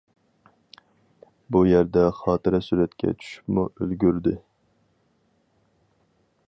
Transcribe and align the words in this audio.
بۇ 1.55 1.61
يەردە 1.71 2.05
خاتىرە 2.21 2.63
سۈرەتكە 2.69 3.13
چۈشۈپمۇ 3.25 3.67
ئۈلگۈردى. 3.81 4.35